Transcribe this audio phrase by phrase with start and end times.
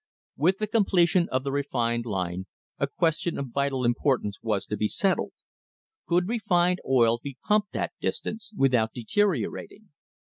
[0.35, 2.47] With the completion of the refined line
[2.79, 5.31] a question of vital importance was to be settled:
[6.07, 9.91] Could refined oil be pumped that distance without deteriorating?